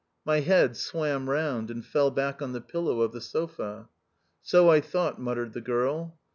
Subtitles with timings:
[0.25, 3.87] My head swam round and fell back on the pillow of the sofa."
[4.41, 6.17] So I thought," muttered the girl.